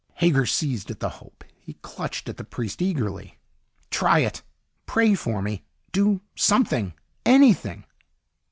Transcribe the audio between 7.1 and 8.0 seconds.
anything!"